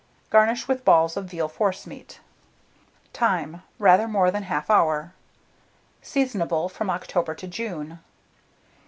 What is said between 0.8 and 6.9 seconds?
balls of veal forcemeat. Time. Rather more than 1/2 hour. Seasonable from